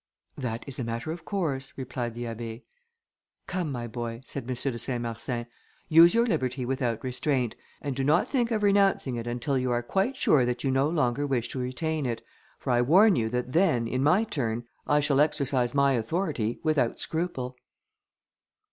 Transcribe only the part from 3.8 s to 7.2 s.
boy," said M. de Saint Marsin, "use your liberty without